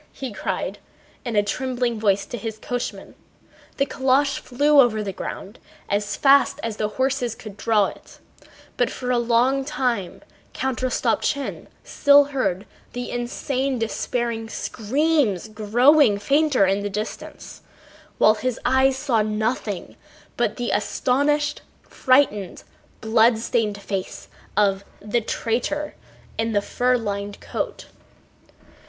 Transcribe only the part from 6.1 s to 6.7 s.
fast